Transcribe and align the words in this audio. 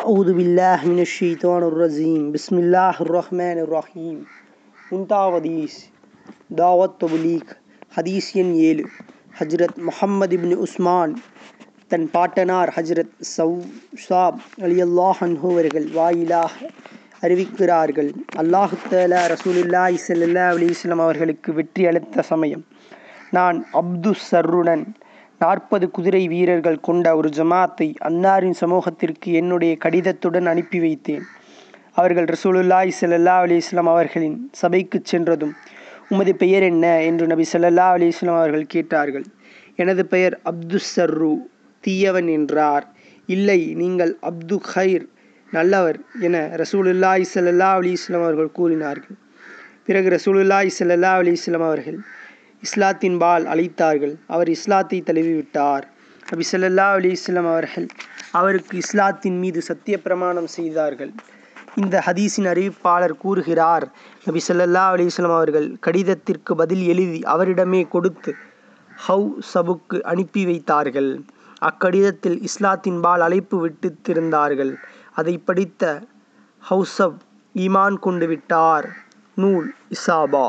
அவுது 0.00 0.32
பில்லாஹ் 0.36 0.82
மினஷீத்வான் 0.90 1.64
ரசீம் 1.80 2.22
பிஸ்மில்லாஹ் 2.34 2.98
ரஹ்மான் 3.16 3.58
ரஹீம் 3.72 4.20
முன்தாவதீஸ் 4.90 5.76
தாவத் 6.60 6.94
தொபுலீக் 7.02 7.52
ஹதீஸ் 7.96 8.28
என் 8.42 8.52
ஏழு. 8.68 8.84
ஹஜ்ரத் 9.40 9.76
முஹம்மது 9.88 10.36
இப்னு 10.36 10.56
உஸ்மான் 10.66 11.12
தன் 11.90 12.06
பாட்டனார் 12.14 12.72
ஹஜ்ரத் 12.76 13.12
சவ் 13.36 13.58
ஷாப் 14.06 14.38
அலி 14.66 14.78
அல்லாஹன்ஹூ 14.86 15.50
அவர்கள் 15.54 15.88
வாயிலாக 15.98 16.54
அறிவிக்கிறார்கள். 17.20 18.10
அல்லாஹு 18.42 18.80
தலா 18.90 19.22
ரசூலுல்லாஹி 19.34 20.02
சல்லா 20.08 20.46
அலிஸ்லாம் 20.54 21.04
அவர்களுக்கு 21.08 21.52
வெற்றி 21.52 21.84
அளித்த 21.86 22.22
சமயம். 22.32 22.64
நான் 23.30 23.58
அப்து 23.72 24.12
சர்ருடன் 24.30 24.84
நாற்பது 25.42 25.86
குதிரை 25.96 26.22
வீரர்கள் 26.32 26.84
கொண்ட 26.88 27.06
ஒரு 27.18 27.28
ஜமாத்தை 27.38 27.86
அன்னாரின் 28.08 28.56
சமூகத்திற்கு 28.62 29.28
என்னுடைய 29.40 29.72
கடிதத்துடன் 29.84 30.48
அனுப்பி 30.52 30.78
வைத்தேன். 30.84 31.24
அவர்கள் 32.00 32.26
ரசூலுல்லாஹி 32.34 32.90
ஸல்லல்லாஹு 33.00 33.44
அலி 33.46 33.56
இஸ்லாம் 33.62 33.90
அவர்களின் 33.94 34.36
சபைக்கு 34.60 34.98
சென்றதும் 35.12 35.54
உமது 36.12 36.32
பெயர் 36.42 36.64
என்ன? 36.72 36.86
என்று 37.08 37.24
நபி 37.32 37.44
சல்லா 37.52 37.86
அலி 37.96 38.06
இஸ்லாம் 38.12 38.38
அவர்கள் 38.42 38.66
கேட்டார்கள். 38.74 39.26
எனது 39.82 40.02
பெயர் 40.14 40.34
அப்து 40.50 40.78
சர்ரு 40.94 41.32
தீயவன் 41.84 42.30
என்றார். 42.38 42.86
இல்லை 43.28 43.60
நீங்கள் 43.82 44.12
அப்து 44.30 44.56
ஹைர் 44.72 45.04
நல்லவர் 45.52 45.98
என 46.26 46.36
ரசூலுல்லாஹி 46.62 47.24
ஸல்லல்லாஹு 47.34 47.78
அலி 47.80 47.92
இஸ்லாம் 47.98 48.26
அவர்கள் 48.26 48.56
கூறினார்கள். 48.58 49.16
பிறகு 49.86 50.08
ரசூலுல்லாஹி 50.18 50.70
ஸல்லல்லாஹு 50.78 51.20
அலி 51.22 51.32
இஸ்லாம் 51.38 51.66
அவர்கள் 51.70 51.98
இஸ்லாத்தின் 52.66 53.18
பால் 53.22 53.44
அழைத்தார்கள் 53.52 54.14
அவர் 54.34 54.48
இஸ்லாத்தை 54.48 54.98
தழுவிவிட்டார். 55.06 55.84
நபி 56.32 56.44
ஸல்லல்லாஹு 56.52 56.98
அலி 57.00 57.10
இஸ்லாம் 57.18 57.48
அவர்கள் 57.52 57.86
அவருக்கு 58.40 58.74
இஸ்லாத்தின் 58.76 59.38
மீது 59.38 59.62
சத்திய 59.62 59.96
பிரமாணம் 60.02 60.50
செய்தார்கள். 60.56 61.12
இந்த 61.74 61.96
ஹதீஸின் 62.06 62.48
அறிவிப்பாளர் 62.52 63.14
கூறுகிறார் 63.24 63.86
நபி 64.24 64.40
சொல்லல்லா 64.48 64.84
அலி 64.94 65.04
இஸ்லாம் 65.04 65.36
அவர்கள் 65.40 65.68
கடிதத்திற்கு 65.86 66.54
பதில் 66.62 66.84
எழுதி 66.94 67.20
அவரிடமே 67.34 67.82
கொடுத்து 67.88 68.32
ஹவு 69.06 69.28
சபுக்கு 69.52 70.00
அனுப்பி 70.12 70.44
வைத்தார்கள். 70.44 71.12
அக்கடிதத்தில் 71.68 72.38
இஸ்லாத்தின் 72.48 73.00
பால் 73.00 73.20
அழைப்பு 73.20 73.56
விட்டுத்திருந்தார்கள் 73.64 74.72
அதை 75.20 75.34
படித்த 75.38 75.82
ஹவுசப் 76.62 77.20
ஈமான் 77.54 77.96
கொண்டு 78.06 78.26
விட்டார். 78.26 78.86
நூல் 79.36 79.66
இசாபா. 79.96 80.46